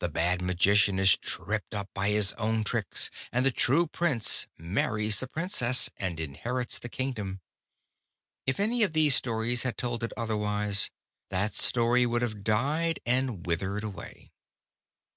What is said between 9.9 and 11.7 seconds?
it otherwise, that